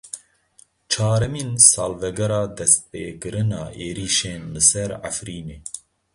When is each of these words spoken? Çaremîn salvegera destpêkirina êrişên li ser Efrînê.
Çaremîn 0.91 1.51
salvegera 1.71 2.41
destpêkirina 2.57 3.63
êrişên 3.85 4.43
li 4.53 4.61
ser 4.69 4.89
Efrînê. 5.09 5.57